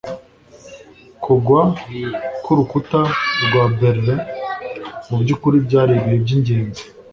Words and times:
kugwa 1.23 1.61
kwurukuta 2.43 3.01
rwa 3.45 3.63
berlin 3.79 4.19
mubyukuri 5.09 5.57
byari 5.65 5.91
ibihe 5.97 6.17
byingenzi 6.25 6.81